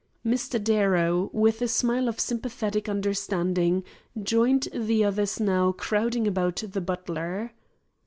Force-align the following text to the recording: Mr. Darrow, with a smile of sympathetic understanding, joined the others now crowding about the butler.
Mr. 0.25 0.57
Darrow, 0.59 1.29
with 1.31 1.61
a 1.61 1.67
smile 1.67 2.07
of 2.07 2.19
sympathetic 2.19 2.89
understanding, 2.89 3.83
joined 4.19 4.67
the 4.73 5.05
others 5.05 5.39
now 5.39 5.71
crowding 5.73 6.25
about 6.27 6.63
the 6.69 6.81
butler. 6.81 7.53